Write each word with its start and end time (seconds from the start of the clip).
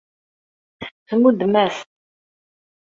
Tmuddem-as-t. 1.07 1.87